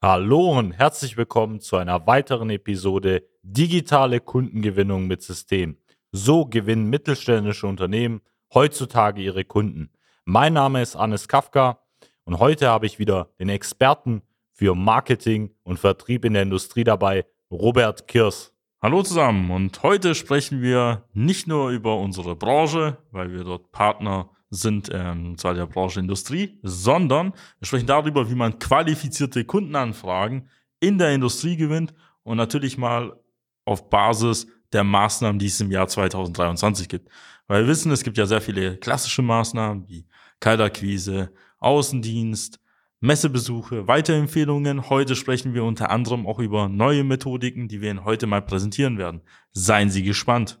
[0.00, 5.76] Hallo und herzlich willkommen zu einer weiteren Episode Digitale Kundengewinnung mit System.
[6.12, 8.20] So gewinnen mittelständische Unternehmen
[8.54, 9.90] heutzutage ihre Kunden.
[10.24, 11.80] Mein Name ist Anis Kafka
[12.22, 14.22] und heute habe ich wieder den Experten
[14.52, 18.54] für Marketing und Vertrieb in der Industrie dabei, Robert Kirs.
[18.80, 24.30] Hallo zusammen und heute sprechen wir nicht nur über unsere Branche, weil wir dort Partner
[24.50, 30.48] sind ähm, zwar der Branche Industrie, sondern wir sprechen darüber, wie man qualifizierte Kundenanfragen
[30.80, 33.18] in der Industrie gewinnt und natürlich mal
[33.64, 37.08] auf Basis der Maßnahmen, die es im Jahr 2023 gibt.
[37.46, 40.06] Weil wir wissen, es gibt ja sehr viele klassische Maßnahmen wie
[40.40, 42.60] Kaltakquise, Außendienst,
[43.00, 44.90] Messebesuche, Weiterempfehlungen.
[44.90, 48.98] Heute sprechen wir unter anderem auch über neue Methodiken, die wir Ihnen heute mal präsentieren
[48.98, 49.22] werden.
[49.52, 50.60] Seien Sie gespannt.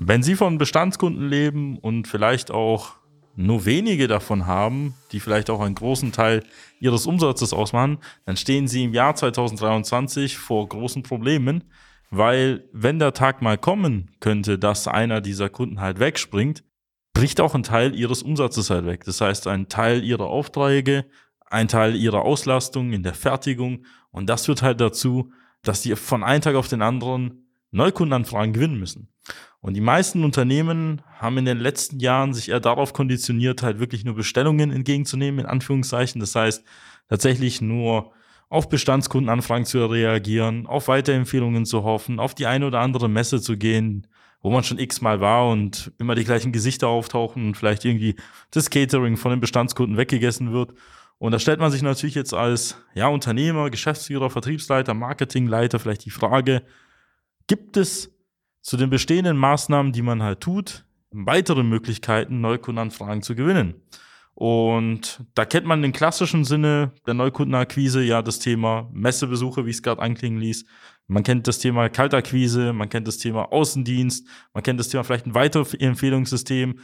[0.00, 2.92] Wenn Sie von Bestandskunden leben und vielleicht auch
[3.34, 6.44] nur wenige davon haben, die vielleicht auch einen großen Teil
[6.78, 11.64] Ihres Umsatzes ausmachen, dann stehen Sie im Jahr 2023 vor großen Problemen,
[12.10, 16.62] weil wenn der Tag mal kommen könnte, dass einer dieser Kunden halt wegspringt,
[17.12, 19.02] bricht auch ein Teil Ihres Umsatzes halt weg.
[19.02, 21.06] Das heißt, ein Teil Ihrer Aufträge,
[21.50, 25.32] ein Teil Ihrer Auslastung in der Fertigung und das führt halt dazu,
[25.62, 29.08] dass Sie von einem Tag auf den anderen Neukundenanfragen gewinnen müssen.
[29.60, 34.04] Und die meisten Unternehmen haben in den letzten Jahren sich eher darauf konditioniert, halt wirklich
[34.04, 36.20] nur Bestellungen entgegenzunehmen, in Anführungszeichen.
[36.20, 36.64] Das heißt,
[37.08, 38.12] tatsächlich nur
[38.48, 43.56] auf Bestandskundenanfragen zu reagieren, auf Weiterempfehlungen zu hoffen, auf die eine oder andere Messe zu
[43.56, 44.06] gehen,
[44.40, 48.14] wo man schon x-mal war und immer die gleichen Gesichter auftauchen und vielleicht irgendwie
[48.50, 50.72] das Catering von den Bestandskunden weggegessen wird.
[51.18, 56.10] Und da stellt man sich natürlich jetzt als ja, Unternehmer, Geschäftsführer, Vertriebsleiter, Marketingleiter vielleicht die
[56.10, 56.62] Frage,
[57.48, 58.14] gibt es
[58.68, 63.80] zu den bestehenden Maßnahmen, die man halt tut, weitere Möglichkeiten, Neukundenanfragen zu gewinnen.
[64.34, 69.76] Und da kennt man den klassischen Sinne der Neukundenakquise ja das Thema Messebesuche, wie ich
[69.76, 70.66] es gerade anklingen ließ.
[71.06, 75.24] Man kennt das Thema Kaltakquise, man kennt das Thema Außendienst, man kennt das Thema vielleicht
[75.24, 76.78] ein Weiterempfehlungssystem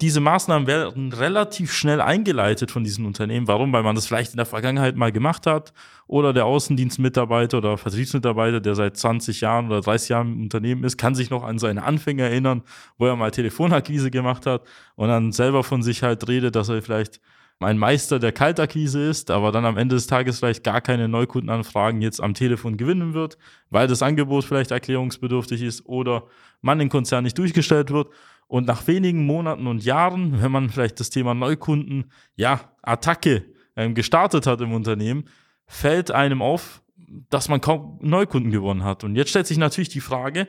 [0.00, 3.46] diese Maßnahmen werden relativ schnell eingeleitet von diesen Unternehmen.
[3.46, 3.72] Warum?
[3.72, 5.72] Weil man das vielleicht in der Vergangenheit mal gemacht hat
[6.08, 10.98] oder der Außendienstmitarbeiter oder Vertriebsmitarbeiter, der seit 20 Jahren oder 30 Jahren im Unternehmen ist,
[10.98, 12.62] kann sich noch an seine Anfänge erinnern,
[12.98, 14.62] wo er mal Telefonakquise gemacht hat
[14.96, 17.20] und dann selber von sich halt redet, dass er vielleicht
[17.60, 22.02] ein Meister der Kaltakquise ist, aber dann am Ende des Tages vielleicht gar keine Neukundenanfragen
[22.02, 23.38] jetzt am Telefon gewinnen wird,
[23.70, 26.24] weil das Angebot vielleicht erklärungsbedürftig ist oder
[26.62, 28.08] man den Konzern nicht durchgestellt wird.
[28.46, 33.44] Und nach wenigen Monaten und Jahren, wenn man vielleicht das Thema Neukunden, ja, Attacke
[33.76, 35.24] ähm, gestartet hat im Unternehmen,
[35.66, 36.82] fällt einem auf,
[37.30, 39.04] dass man kaum Neukunden gewonnen hat.
[39.04, 40.48] Und jetzt stellt sich natürlich die Frage,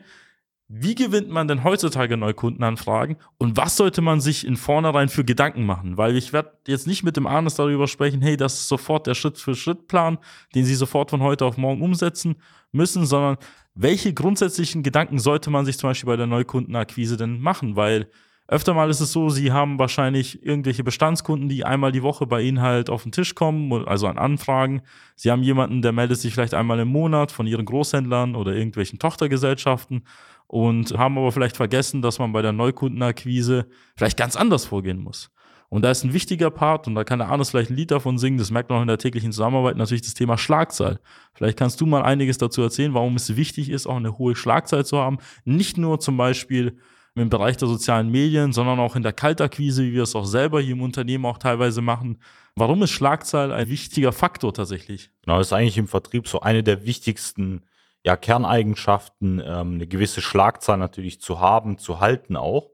[0.68, 5.64] wie gewinnt man denn heutzutage Neukundenanfragen und was sollte man sich in vornherein für Gedanken
[5.64, 5.98] machen?
[5.98, 9.14] Weil ich werde jetzt nicht mit dem Arnes darüber sprechen, hey, das ist sofort der
[9.14, 10.18] Schritt-für-Schritt-Plan,
[10.56, 12.38] den Sie sofort von heute auf morgen umsetzen
[12.72, 13.38] müssen, sondern
[13.76, 17.76] welche grundsätzlichen Gedanken sollte man sich zum Beispiel bei der Neukundenakquise denn machen?
[17.76, 18.10] Weil
[18.48, 22.42] öfter mal ist es so, Sie haben wahrscheinlich irgendwelche Bestandskunden, die einmal die Woche bei
[22.42, 24.82] Ihnen halt auf den Tisch kommen, also an Anfragen.
[25.16, 28.98] Sie haben jemanden, der meldet sich vielleicht einmal im Monat von Ihren Großhändlern oder irgendwelchen
[28.98, 30.04] Tochtergesellschaften
[30.48, 33.68] und haben aber vielleicht vergessen, dass man bei der Neukundenakquise
[33.98, 35.32] vielleicht ganz anders vorgehen muss.
[35.70, 38.18] Und da ist ein wichtiger Part, und da kann der Arnes vielleicht ein Lied davon
[38.18, 41.00] singen, das merkt man auch in der täglichen Zusammenarbeit, natürlich das Thema Schlagzahl.
[41.34, 44.86] Vielleicht kannst du mal einiges dazu erzählen, warum es wichtig ist, auch eine hohe Schlagzahl
[44.86, 45.18] zu haben.
[45.44, 46.78] Nicht nur zum Beispiel
[47.16, 50.60] im Bereich der sozialen Medien, sondern auch in der Kaltakquise, wie wir es auch selber
[50.60, 52.20] hier im Unternehmen auch teilweise machen.
[52.56, 55.12] Warum ist Schlagzahl ein wichtiger Faktor tatsächlich?
[55.24, 57.64] Genau, das ist eigentlich im Vertrieb so eine der wichtigsten
[58.06, 62.70] ja, Kerneigenschaften, ähm, eine gewisse Schlagzahl natürlich zu haben, zu halten auch.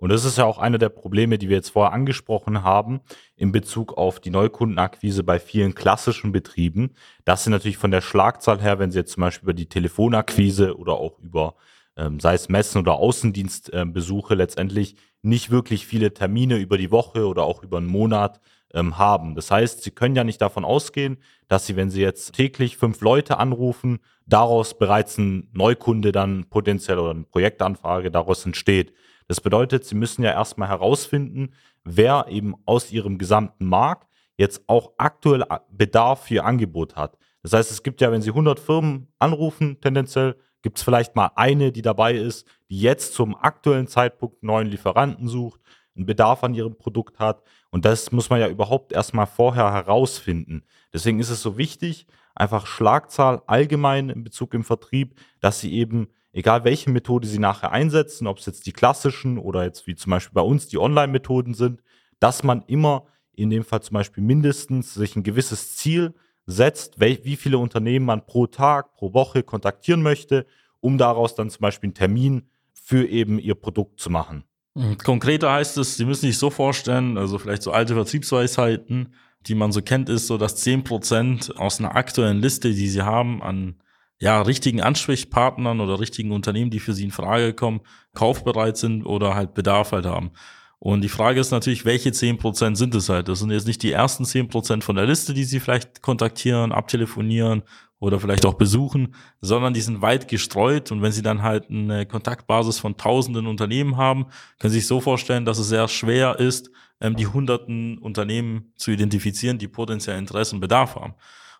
[0.00, 3.00] Und das ist ja auch einer der Probleme, die wir jetzt vorher angesprochen haben,
[3.36, 6.94] in Bezug auf die Neukundenakquise bei vielen klassischen Betrieben,
[7.26, 10.78] dass sie natürlich von der Schlagzahl her, wenn sie jetzt zum Beispiel über die Telefonakquise
[10.78, 11.54] oder auch über,
[11.96, 17.26] ähm, sei es Messen oder Außendienstbesuche, äh, letztendlich nicht wirklich viele Termine über die Woche
[17.26, 18.40] oder auch über einen Monat
[18.72, 19.34] ähm, haben.
[19.34, 23.02] Das heißt, Sie können ja nicht davon ausgehen, dass Sie, wenn Sie jetzt täglich fünf
[23.02, 28.94] Leute anrufen, daraus bereits ein Neukunde dann potenziell oder eine Projektanfrage daraus entsteht.
[29.30, 31.52] Das bedeutet, Sie müssen ja erstmal herausfinden,
[31.84, 37.16] wer eben aus Ihrem gesamten Markt jetzt auch aktuell Bedarf für Ihr Angebot hat.
[37.44, 41.30] Das heißt, es gibt ja, wenn Sie 100 Firmen anrufen, tendenziell gibt es vielleicht mal
[41.36, 45.60] eine, die dabei ist, die jetzt zum aktuellen Zeitpunkt neuen Lieferanten sucht,
[45.94, 47.44] einen Bedarf an ihrem Produkt hat.
[47.70, 50.64] Und das muss man ja überhaupt erstmal vorher herausfinden.
[50.92, 56.08] Deswegen ist es so wichtig, einfach Schlagzahl allgemein in Bezug im Vertrieb, dass Sie eben
[56.32, 60.10] egal welche Methode sie nachher einsetzen, ob es jetzt die klassischen oder jetzt wie zum
[60.10, 61.82] Beispiel bei uns die Online-Methoden sind,
[62.18, 66.14] dass man immer in dem Fall zum Beispiel mindestens sich ein gewisses Ziel
[66.46, 70.46] setzt, wie viele Unternehmen man pro Tag, pro Woche kontaktieren möchte,
[70.80, 74.44] um daraus dann zum Beispiel einen Termin für eben ihr Produkt zu machen.
[74.74, 74.98] Mhm.
[74.98, 79.14] Konkreter heißt es, Sie müssen sich so vorstellen, also vielleicht so alte Vertriebsweisheiten,
[79.46, 83.42] die man so kennt, ist so, dass 10% aus einer aktuellen Liste, die Sie haben
[83.42, 83.76] an
[84.20, 87.80] ja, richtigen Ansprechpartnern oder richtigen Unternehmen, die für sie in Frage kommen,
[88.14, 90.30] kaufbereit sind oder halt Bedarf halt haben.
[90.78, 93.28] Und die Frage ist natürlich, welche zehn Prozent sind es halt?
[93.28, 96.72] Das sind jetzt nicht die ersten zehn Prozent von der Liste, die sie vielleicht kontaktieren,
[96.72, 97.62] abtelefonieren
[97.98, 100.90] oder vielleicht auch besuchen, sondern die sind weit gestreut.
[100.90, 104.26] Und wenn sie dann halt eine Kontaktbasis von tausenden Unternehmen haben,
[104.58, 106.70] können Sie sich so vorstellen, dass es sehr schwer ist,
[107.00, 111.14] ähm, die hunderten Unternehmen zu identifizieren, die potenziell Interesse und Bedarf haben.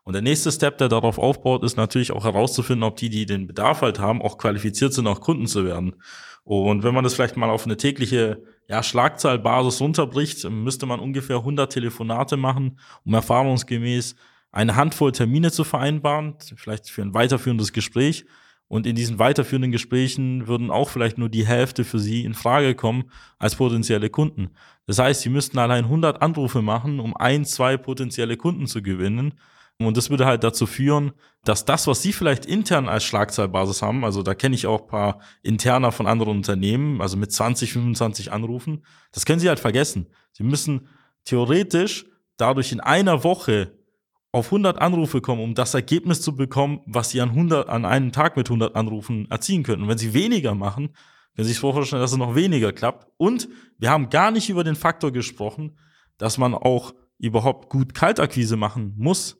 [0.05, 3.47] Und der nächste Step, der darauf aufbaut, ist natürlich auch herauszufinden, ob die, die den
[3.47, 5.97] Bedarf halt haben, auch qualifiziert sind, auch Kunden zu werden.
[6.43, 11.37] Und wenn man das vielleicht mal auf eine tägliche ja, Schlagzahlbasis runterbricht, müsste man ungefähr
[11.37, 14.17] 100 Telefonate machen, um erfahrungsgemäß
[14.52, 18.25] eine Handvoll Termine zu vereinbaren, vielleicht für ein weiterführendes Gespräch.
[18.69, 22.76] Und in diesen weiterführenden Gesprächen würden auch vielleicht nur die Hälfte für Sie in Frage
[22.76, 24.50] kommen als potenzielle Kunden.
[24.87, 29.35] Das heißt, Sie müssten allein 100 Anrufe machen, um ein, zwei potenzielle Kunden zu gewinnen.
[29.86, 31.12] Und das würde halt dazu führen,
[31.44, 35.20] dass das, was Sie vielleicht intern als Schlagzahlbasis haben, also da kenne ich auch paar
[35.42, 40.08] Interner von anderen Unternehmen, also mit 20, 25 Anrufen, das können Sie halt vergessen.
[40.32, 40.88] Sie müssen
[41.24, 42.04] theoretisch
[42.36, 43.72] dadurch in einer Woche
[44.32, 48.12] auf 100 Anrufe kommen, um das Ergebnis zu bekommen, was Sie an, 100, an einem
[48.12, 49.82] Tag mit 100 Anrufen erzielen können.
[49.82, 50.92] Und wenn Sie weniger machen,
[51.34, 53.08] können Sie sich vorstellen, dass es noch weniger klappt.
[53.16, 53.48] Und
[53.78, 55.78] wir haben gar nicht über den Faktor gesprochen,
[56.18, 59.39] dass man auch überhaupt gut Kaltakquise machen muss.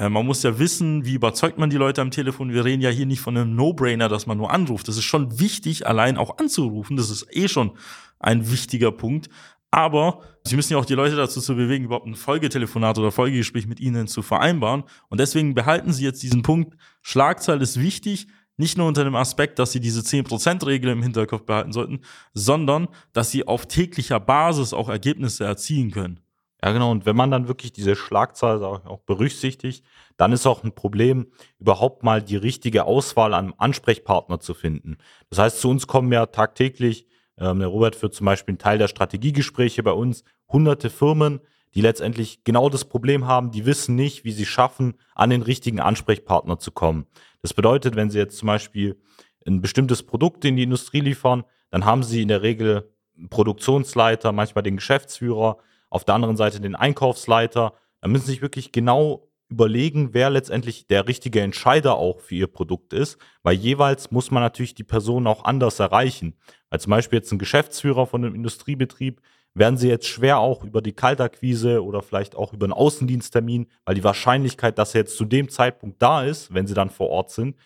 [0.00, 2.52] Äh, man muss ja wissen, wie überzeugt man die Leute am Telefon.
[2.52, 4.88] Wir reden ja hier nicht von einem No-Brainer, dass man nur anruft.
[4.88, 6.96] Das ist schon wichtig, allein auch anzurufen.
[6.96, 7.72] Das ist eh schon
[8.18, 9.28] ein wichtiger Punkt.
[9.70, 13.66] Aber sie müssen ja auch die Leute dazu zu bewegen, überhaupt ein Folgetelefonat oder Folgegespräch
[13.66, 14.84] mit ihnen zu vereinbaren.
[15.10, 16.76] Und deswegen behalten sie jetzt diesen Punkt.
[17.02, 18.26] Schlagzahl ist wichtig.
[18.56, 22.00] Nicht nur unter dem Aspekt, dass sie diese 10%-Regel im Hinterkopf behalten sollten,
[22.34, 26.20] sondern dass sie auf täglicher Basis auch Ergebnisse erzielen können.
[26.62, 26.90] Ja, genau.
[26.90, 29.84] Und wenn man dann wirklich diese Schlagzahl auch berücksichtigt,
[30.16, 31.28] dann ist auch ein Problem,
[31.58, 34.98] überhaupt mal die richtige Auswahl an Ansprechpartner zu finden.
[35.30, 37.06] Das heißt, zu uns kommen ja tagtäglich,
[37.38, 41.40] ähm, der Robert führt zum Beispiel einen Teil der Strategiegespräche bei uns, hunderte Firmen,
[41.74, 45.80] die letztendlich genau das Problem haben, die wissen nicht, wie sie schaffen, an den richtigen
[45.80, 47.06] Ansprechpartner zu kommen.
[47.42, 49.00] Das bedeutet, wenn sie jetzt zum Beispiel
[49.46, 54.32] ein bestimmtes Produkt in die Industrie liefern, dann haben sie in der Regel einen Produktionsleiter,
[54.32, 55.58] manchmal den Geschäftsführer,
[55.90, 57.74] auf der anderen Seite den Einkaufsleiter.
[58.00, 62.46] Da müssen Sie sich wirklich genau überlegen, wer letztendlich der richtige Entscheider auch für Ihr
[62.46, 66.36] Produkt ist, weil jeweils muss man natürlich die Person auch anders erreichen.
[66.70, 69.20] Weil zum Beispiel jetzt ein Geschäftsführer von einem Industriebetrieb
[69.54, 73.96] werden Sie jetzt schwer auch über die Kaltakquise oder vielleicht auch über einen Außendiensttermin, weil
[73.96, 77.32] die Wahrscheinlichkeit, dass er jetzt zu dem Zeitpunkt da ist, wenn Sie dann vor Ort
[77.32, 77.56] sind,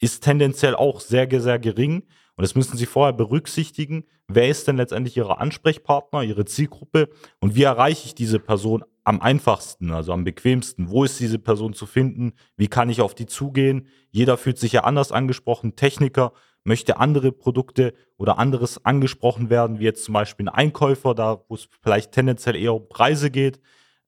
[0.00, 2.04] ist tendenziell auch sehr, sehr gering.
[2.36, 4.04] Und das müssen Sie vorher berücksichtigen.
[4.26, 7.08] Wer ist denn letztendlich Ihre Ansprechpartner, Ihre Zielgruppe
[7.40, 10.90] und wie erreiche ich diese Person am einfachsten, also am bequemsten?
[10.90, 12.32] Wo ist diese Person zu finden?
[12.56, 13.86] Wie kann ich auf die zugehen?
[14.10, 15.76] Jeder fühlt sich ja anders angesprochen.
[15.76, 16.32] Techniker
[16.64, 21.54] möchte andere Produkte oder anderes angesprochen werden, wie jetzt zum Beispiel ein Einkäufer, da wo
[21.54, 23.60] es vielleicht tendenziell eher um Preise geht.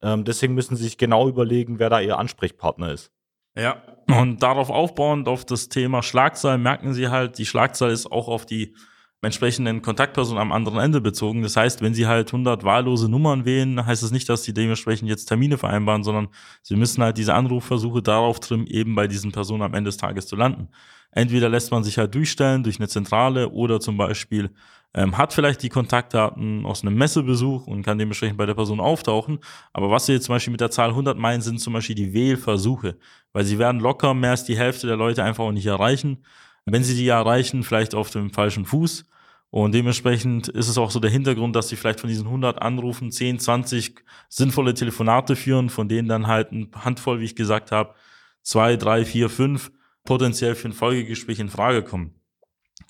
[0.03, 3.13] Ähm, deswegen müssen Sie sich genau überlegen, wer da Ihr Ansprechpartner ist.
[3.57, 8.29] Ja, und darauf aufbauend auf das Thema Schlagzahl merken Sie halt, die Schlagzahl ist auch
[8.29, 8.75] auf die
[9.23, 11.43] entsprechenden Kontaktpersonen am anderen Ende bezogen.
[11.43, 15.09] Das heißt, wenn Sie halt 100 wahllose Nummern wählen, heißt das nicht, dass Sie dementsprechend
[15.09, 16.29] jetzt Termine vereinbaren, sondern
[16.63, 20.27] Sie müssen halt diese Anrufversuche darauf trimmen, eben bei diesen Personen am Ende des Tages
[20.27, 20.69] zu landen.
[21.11, 24.51] Entweder lässt man sich halt durchstellen durch eine Zentrale oder zum Beispiel
[24.97, 29.39] ähm, hat vielleicht die Kontaktdaten aus einem Messebesuch und kann dementsprechend bei der Person auftauchen.
[29.75, 32.15] Aber was wir jetzt zum Beispiel mit der Zahl 100 meinen, sind zum Beispiel die
[32.15, 32.97] Wählversuche,
[33.35, 36.25] weil sie werden locker mehr als die Hälfte der Leute einfach auch nicht erreichen.
[36.65, 39.05] Wenn sie die erreichen, vielleicht auf dem falschen Fuß.
[39.51, 43.13] Und dementsprechend ist es auch so der Hintergrund, dass sie vielleicht von diesen 100 Anrufen
[43.13, 47.95] 10, 20 sinnvolle Telefonate führen, von denen dann halt ein Handvoll, wie ich gesagt habe,
[48.43, 49.71] zwei, drei, vier, fünf
[50.05, 52.15] potenziell für ein Folgegespräch in Frage kommen.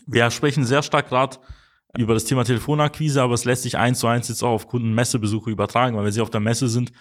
[0.07, 1.39] Wir sprechen sehr stark gerade
[1.97, 5.51] über das Thema Telefonakquise, aber es lässt sich eins zu eins jetzt auch auf Kundenmessebesuche
[5.51, 6.93] übertragen, weil wenn sie auf der Messe sind,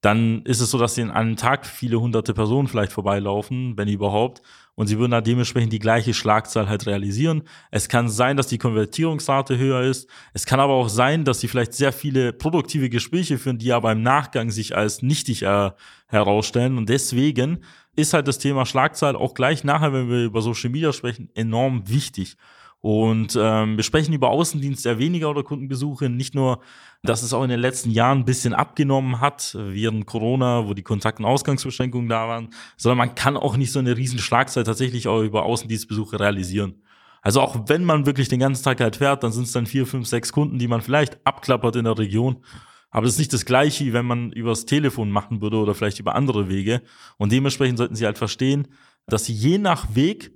[0.00, 3.88] dann ist es so, dass sie in einem Tag viele hunderte Personen vielleicht vorbeilaufen, wenn
[3.88, 4.40] überhaupt,
[4.74, 7.42] und sie würden da dementsprechend die gleiche Schlagzahl halt realisieren.
[7.70, 10.08] Es kann sein, dass die Konvertierungsrate höher ist.
[10.32, 13.92] Es kann aber auch sein, dass sie vielleicht sehr viele produktive Gespräche führen, die aber
[13.92, 15.70] im Nachgang sich als nichtig äh,
[16.06, 16.78] herausstellen.
[16.78, 17.58] Und deswegen
[17.94, 21.86] ist halt das Thema Schlagzahl auch gleich nachher, wenn wir über Social Media sprechen, enorm
[21.86, 22.38] wichtig.
[22.82, 26.08] Und ähm, wir sprechen über Außendienst eher weniger oder Kundenbesuche.
[26.08, 26.60] Nicht nur,
[27.02, 30.82] dass es auch in den letzten Jahren ein bisschen abgenommen hat, während Corona, wo die
[30.82, 35.08] Kontakt- und Ausgangsbeschränkungen da waren, sondern man kann auch nicht so eine riesen Schlagzeit tatsächlich
[35.08, 36.82] auch über Außendienstbesuche realisieren.
[37.22, 39.86] Also auch wenn man wirklich den ganzen Tag halt fährt, dann sind es dann vier,
[39.86, 42.42] fünf, sechs Kunden, die man vielleicht abklappert in der Region.
[42.90, 46.14] Aber es ist nicht das Gleiche, wenn man übers Telefon machen würde oder vielleicht über
[46.14, 46.82] andere Wege.
[47.18, 48.68] Und dementsprechend sollten Sie halt verstehen,
[49.06, 50.32] dass Sie je nach Weg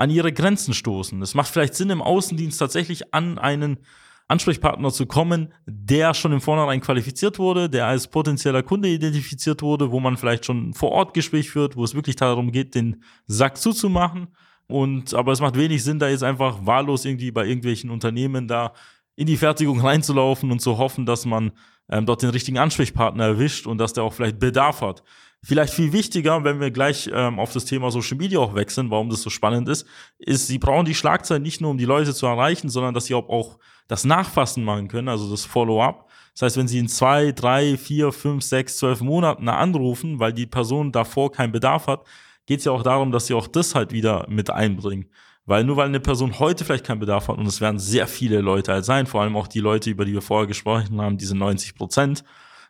[0.00, 1.20] an ihre Grenzen stoßen.
[1.20, 3.80] Es macht vielleicht Sinn, im Außendienst tatsächlich an einen
[4.28, 9.90] Ansprechpartner zu kommen, der schon im Vornherein qualifiziert wurde, der als potenzieller Kunde identifiziert wurde,
[9.90, 13.58] wo man vielleicht schon vor Ort Gespräch führt, wo es wirklich darum geht, den Sack
[13.58, 14.28] zuzumachen.
[14.68, 18.72] Und aber es macht wenig Sinn, da jetzt einfach wahllos irgendwie bei irgendwelchen Unternehmen da
[19.16, 21.52] in die Fertigung reinzulaufen und zu hoffen, dass man
[21.90, 25.02] ähm, dort den richtigen Ansprechpartner erwischt und dass der auch vielleicht Bedarf hat.
[25.42, 29.08] Vielleicht viel wichtiger, wenn wir gleich ähm, auf das Thema Social Media auch wechseln, warum
[29.08, 29.86] das so spannend ist,
[30.18, 33.14] ist, sie brauchen die Schlagzeilen nicht nur, um die Leute zu erreichen, sondern dass sie
[33.14, 36.10] auch, auch das Nachfassen machen können, also das Follow-up.
[36.34, 40.46] Das heißt, wenn sie in zwei, drei, vier, fünf, sechs, zwölf Monaten anrufen, weil die
[40.46, 42.04] Person davor keinen Bedarf hat,
[42.46, 45.10] geht es ja auch darum, dass sie auch das halt wieder mit einbringen.
[45.46, 48.40] Weil nur weil eine Person heute vielleicht keinen Bedarf hat, und es werden sehr viele
[48.40, 51.36] Leute halt sein, vor allem auch die Leute, über die wir vorher gesprochen haben, diese
[51.36, 52.24] 90 Prozent,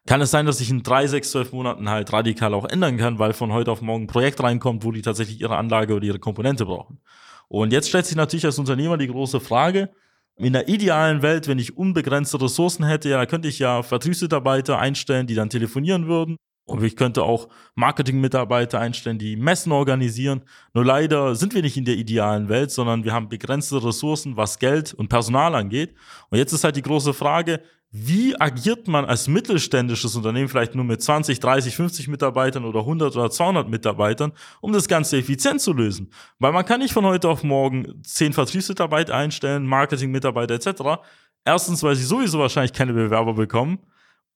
[0.06, 3.18] kann es sein, dass sich in drei, sechs, zwölf Monaten halt radikal auch ändern kann,
[3.18, 6.18] weil von heute auf morgen ein Projekt reinkommt, wo die tatsächlich ihre Anlage oder ihre
[6.18, 7.00] Komponente brauchen.
[7.48, 9.90] Und jetzt stellt sich natürlich als Unternehmer die große Frage,
[10.36, 15.26] in der idealen Welt, wenn ich unbegrenzte Ressourcen hätte, ja, könnte ich ja Vertriebsmitarbeiter einstellen,
[15.26, 16.36] die dann telefonieren würden.
[16.70, 20.42] Und ich könnte auch Marketingmitarbeiter einstellen, die Messen organisieren.
[20.72, 24.58] Nur leider sind wir nicht in der idealen Welt, sondern wir haben begrenzte Ressourcen, was
[24.58, 25.94] Geld und Personal angeht.
[26.30, 27.60] Und jetzt ist halt die große Frage,
[27.92, 33.16] wie agiert man als mittelständisches Unternehmen, vielleicht nur mit 20, 30, 50 Mitarbeitern oder 100
[33.16, 36.12] oder 200 Mitarbeitern, um das Ganze effizient zu lösen?
[36.38, 41.02] Weil man kann nicht von heute auf morgen 10 Vertriebsmitarbeiter einstellen, Marketingmitarbeiter etc.
[41.44, 43.80] Erstens, weil sie sowieso wahrscheinlich keine Bewerber bekommen.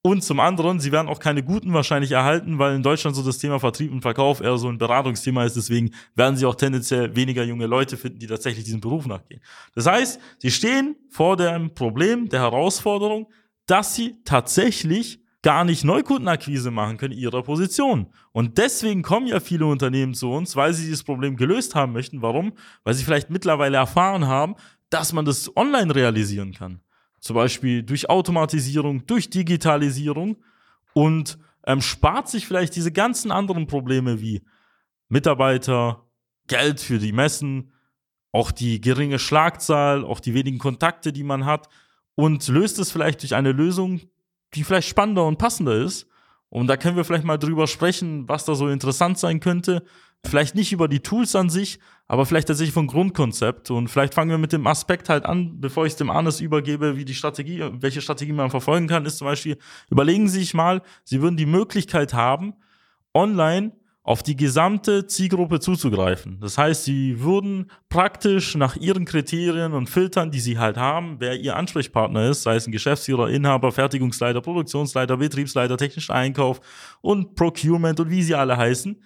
[0.07, 3.39] Und zum anderen, sie werden auch keine guten wahrscheinlich erhalten, weil in Deutschland so das
[3.39, 5.57] Thema Vertrieb und Verkauf eher so ein Beratungsthema ist.
[5.57, 9.41] Deswegen werden sie auch tendenziell weniger junge Leute finden, die tatsächlich diesem Beruf nachgehen.
[9.75, 13.33] Das heißt, sie stehen vor dem Problem, der Herausforderung,
[13.65, 18.09] dass sie tatsächlich gar nicht Neukundenakquise machen können ihrer Position.
[18.33, 22.21] Und deswegen kommen ja viele Unternehmen zu uns, weil sie dieses Problem gelöst haben möchten.
[22.21, 22.53] Warum?
[22.83, 24.55] Weil sie vielleicht mittlerweile erfahren haben,
[24.91, 26.84] dass man das online realisieren kann.
[27.25, 30.37] Zum Beispiel durch Automatisierung, durch Digitalisierung
[30.93, 34.43] und ähm, spart sich vielleicht diese ganzen anderen Probleme wie
[35.09, 36.05] Mitarbeiter,
[36.49, 37.73] Geld für die Messen,
[38.31, 41.71] auch die geringe Schlagzahl, auch die wenigen Kontakte, die man hat
[42.15, 44.03] und löst es vielleicht durch eine Lösung,
[44.53, 46.07] die vielleicht spannender und passender ist.
[46.51, 49.83] Und da können wir vielleicht mal drüber sprechen, was da so interessant sein könnte.
[50.25, 53.71] Vielleicht nicht über die Tools an sich, aber vielleicht tatsächlich vom Grundkonzept.
[53.71, 56.97] Und vielleicht fangen wir mit dem Aspekt halt an, bevor ich es dem Arnes übergebe,
[56.97, 59.59] wie die Strategie, welche Strategie man verfolgen kann, ist zum Beispiel,
[59.91, 62.55] überlegen Sie sich mal, Sie würden die Möglichkeit haben,
[63.15, 63.73] online
[64.05, 66.39] auf die gesamte Zielgruppe zuzugreifen.
[66.39, 71.41] Das heißt, sie würden praktisch nach ihren Kriterien und Filtern, die sie halt haben, wer
[71.41, 76.61] ihr Ansprechpartner ist, sei es ein Geschäftsführer, Inhaber, Fertigungsleiter, Produktionsleiter, Betriebsleiter, technischer Einkauf
[77.01, 79.03] und Procurement und wie sie alle heißen,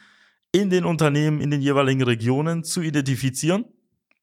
[0.52, 3.64] in den Unternehmen, in den jeweiligen Regionen zu identifizieren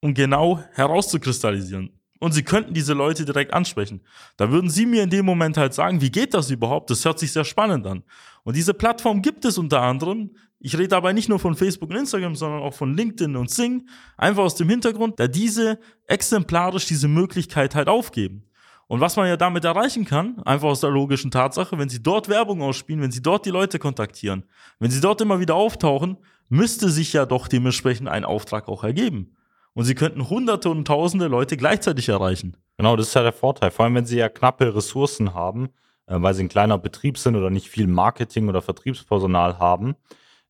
[0.01, 1.91] und genau herauszukristallisieren.
[2.19, 4.01] Und sie könnten diese Leute direkt ansprechen.
[4.37, 6.89] Da würden sie mir in dem Moment halt sagen, wie geht das überhaupt?
[6.89, 8.03] Das hört sich sehr spannend an.
[8.43, 10.31] Und diese Plattform gibt es unter anderem
[10.65, 13.87] ich rede dabei nicht nur von Facebook und Instagram, sondern auch von LinkedIn und Sing.
[14.17, 18.45] Einfach aus dem Hintergrund, da diese exemplarisch diese Möglichkeit halt aufgeben.
[18.87, 22.29] Und was man ja damit erreichen kann, einfach aus der logischen Tatsache, wenn Sie dort
[22.29, 24.45] Werbung ausspielen, wenn Sie dort die Leute kontaktieren,
[24.79, 26.17] wenn Sie dort immer wieder auftauchen,
[26.49, 29.35] müsste sich ja doch dementsprechend ein Auftrag auch ergeben.
[29.73, 32.57] Und Sie könnten hunderte und tausende Leute gleichzeitig erreichen.
[32.77, 33.71] Genau, das ist ja der Vorteil.
[33.71, 35.69] Vor allem, wenn Sie ja knappe Ressourcen haben,
[36.05, 39.95] äh, weil Sie ein kleiner Betrieb sind oder nicht viel Marketing oder Vertriebspersonal haben,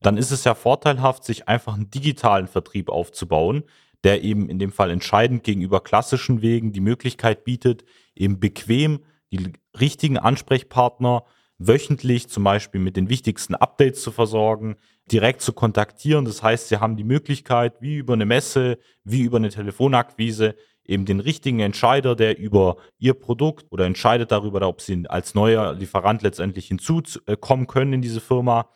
[0.00, 3.64] dann ist es ja vorteilhaft, sich einfach einen digitalen Vertrieb aufzubauen,
[4.04, 7.84] der eben in dem Fall entscheidend gegenüber klassischen Wegen die Möglichkeit bietet,
[8.16, 9.00] eben bequem
[9.32, 11.24] die richtigen Ansprechpartner
[11.58, 14.76] wöchentlich zum Beispiel mit den wichtigsten Updates zu versorgen,
[15.10, 16.24] direkt zu kontaktieren.
[16.24, 20.54] Das heißt, Sie haben die Möglichkeit, wie über eine Messe, wie über eine Telefonakquise,
[20.84, 25.72] eben den richtigen Entscheider, der über Ihr Produkt oder entscheidet darüber, ob Sie als neuer
[25.74, 28.68] Lieferant letztendlich hinzukommen können in diese Firma,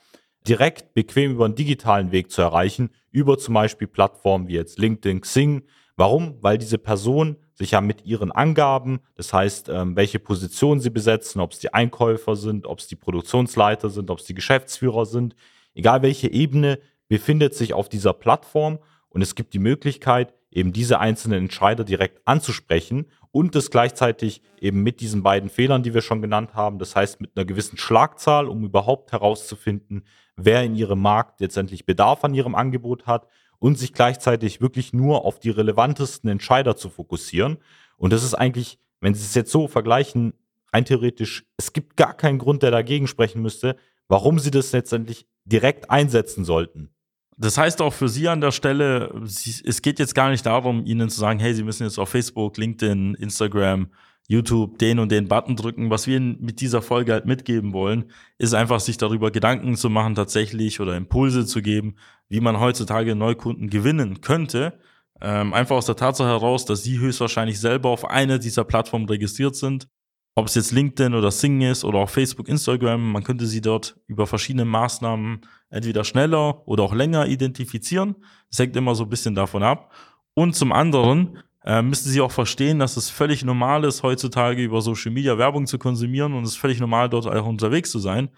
[0.49, 5.21] direkt bequem über einen digitalen Weg zu erreichen, über zum Beispiel Plattformen wie jetzt LinkedIn,
[5.21, 5.63] Xing.
[5.97, 6.39] Warum?
[6.41, 11.41] Weil diese Person sich ja mit ihren Angaben, das heißt, ähm, welche Position sie besetzen,
[11.41, 15.37] ob es die Einkäufer sind, ob es die Produktionsleiter sind, ob es die Geschäftsführer sind,
[15.75, 18.79] egal welche Ebene, befindet sich auf dieser Plattform
[19.11, 24.83] und es gibt die Möglichkeit, eben diese einzelnen Entscheider direkt anzusprechen und das gleichzeitig eben
[24.83, 28.49] mit diesen beiden Fehlern, die wir schon genannt haben, das heißt mit einer gewissen Schlagzahl,
[28.49, 30.05] um überhaupt herauszufinden,
[30.37, 33.27] wer in ihrem Markt letztendlich Bedarf an ihrem Angebot hat
[33.61, 37.59] und sich gleichzeitig wirklich nur auf die relevantesten Entscheider zu fokussieren.
[37.97, 40.33] Und das ist eigentlich, wenn Sie es jetzt so vergleichen,
[40.73, 43.77] rein theoretisch, es gibt gar keinen Grund, der dagegen sprechen müsste,
[44.09, 46.91] warum Sie das letztendlich direkt einsetzen sollten.
[47.37, 51.09] Das heißt auch für Sie an der Stelle, es geht jetzt gar nicht darum, Ihnen
[51.09, 53.89] zu sagen, hey, Sie müssen jetzt auf Facebook, LinkedIn, Instagram,
[54.31, 55.91] YouTube den und den Button drücken.
[55.91, 58.05] Was wir mit dieser Folge halt mitgeben wollen,
[58.39, 61.97] ist einfach sich darüber Gedanken zu machen tatsächlich oder Impulse zu geben,
[62.29, 64.79] wie man heutzutage Neukunden gewinnen könnte.
[65.21, 69.57] Ähm, einfach aus der Tatsache heraus, dass Sie höchstwahrscheinlich selber auf einer dieser Plattformen registriert
[69.57, 69.89] sind.
[70.37, 73.99] Ob es jetzt LinkedIn oder Sing ist oder auch Facebook, Instagram, man könnte sie dort
[74.07, 78.15] über verschiedene Maßnahmen entweder schneller oder auch länger identifizieren.
[78.49, 79.93] Das hängt immer so ein bisschen davon ab.
[80.35, 84.81] Und zum anderen äh, müssen Sie auch verstehen, dass es völlig normal ist, heutzutage über
[84.81, 88.31] Social Media Werbung zu konsumieren und es ist völlig normal, dort auch unterwegs zu sein.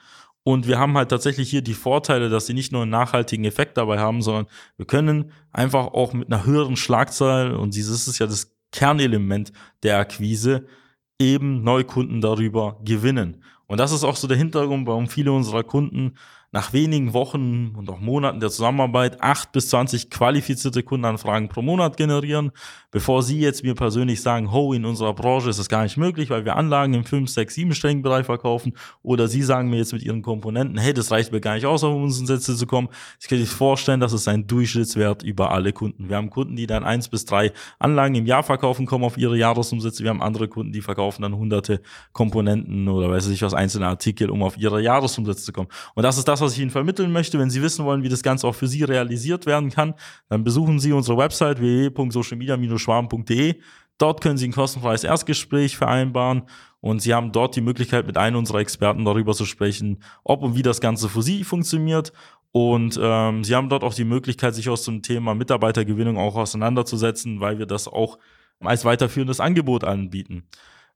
[0.44, 3.76] Und wir haben halt tatsächlich hier die Vorteile, dass sie nicht nur einen nachhaltigen Effekt
[3.76, 4.46] dabei haben, sondern
[4.76, 9.52] wir können einfach auch mit einer höheren Schlagzahl, und dieses ist ja das Kernelement
[9.84, 10.66] der Akquise,
[11.20, 13.44] eben Neukunden darüber gewinnen.
[13.66, 16.14] Und das ist auch so der Hintergrund, warum viele unserer Kunden
[16.52, 21.96] nach wenigen Wochen und auch Monaten der Zusammenarbeit 8 bis 20 qualifizierte Kundenanfragen pro Monat
[21.96, 22.52] generieren,
[22.90, 26.28] bevor Sie jetzt mir persönlich sagen, ho, in unserer Branche ist das gar nicht möglich,
[26.28, 29.94] weil wir Anlagen im 5, 6, 7 stelligen Bereich verkaufen oder Sie sagen mir jetzt
[29.94, 32.88] mit Ihren Komponenten, hey, das reicht mir gar nicht aus, um unseren Sätze zu kommen.
[33.18, 36.10] Ich kann sich vorstellen, das ist ein Durchschnittswert über alle Kunden.
[36.10, 39.38] Wir haben Kunden, die dann 1 bis 3 Anlagen im Jahr verkaufen, kommen auf ihre
[39.38, 40.02] Jahresumsätze.
[40.02, 41.80] Wir haben andere Kunden, die verkaufen dann hunderte
[42.12, 45.68] Komponenten oder weiß ich was, einzelne Artikel, um auf ihre Jahresumsätze zu kommen.
[45.94, 47.38] Und das ist das, was ich Ihnen vermitteln möchte.
[47.38, 49.94] Wenn Sie wissen wollen, wie das Ganze auch für Sie realisiert werden kann,
[50.28, 53.54] dann besuchen Sie unsere Website www.socialmedia-schwaben.de.
[53.98, 56.42] Dort können Sie ein kostenfreies Erstgespräch vereinbaren
[56.80, 60.56] und Sie haben dort die Möglichkeit, mit einem unserer Experten darüber zu sprechen, ob und
[60.56, 62.12] wie das Ganze für Sie funktioniert.
[62.50, 67.40] Und ähm, Sie haben dort auch die Möglichkeit, sich aus dem Thema Mitarbeitergewinnung auch auseinanderzusetzen,
[67.40, 68.18] weil wir das auch
[68.60, 70.44] als weiterführendes Angebot anbieten.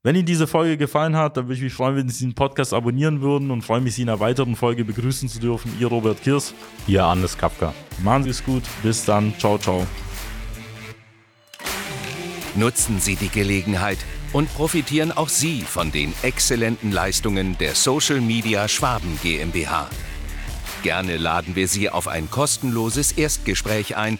[0.07, 2.73] Wenn Ihnen diese Folge gefallen hat, dann würde ich mich freuen, wenn Sie den Podcast
[2.73, 5.75] abonnieren würden und freue mich, Sie in einer weiteren Folge begrüßen zu dürfen.
[5.81, 6.53] Ihr Robert Kirs.
[6.87, 7.73] Ihr Anders Kapka.
[8.01, 8.63] Machen Sie es gut.
[8.83, 9.33] Bis dann.
[9.37, 9.85] Ciao, ciao.
[12.55, 13.97] Nutzen Sie die Gelegenheit
[14.31, 19.89] und profitieren auch Sie von den exzellenten Leistungen der Social Media Schwaben GmbH.
[20.83, 24.19] Gerne laden wir Sie auf ein kostenloses Erstgespräch ein,